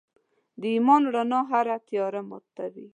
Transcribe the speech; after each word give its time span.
د 0.59 0.61
ایمان 0.75 1.01
رڼا 1.15 1.39
هره 1.51 1.75
تیاره 1.87 2.21
ماتي. 2.29 2.85